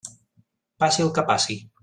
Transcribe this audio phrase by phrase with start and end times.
[0.83, 1.61] Passi el que passi.